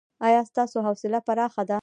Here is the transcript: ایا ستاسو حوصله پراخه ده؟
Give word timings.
ایا 0.25 0.41
ستاسو 0.49 0.77
حوصله 0.87 1.19
پراخه 1.27 1.63
ده؟ 1.69 1.77